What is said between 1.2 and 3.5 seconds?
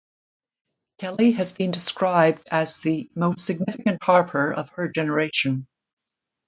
has been described as the "most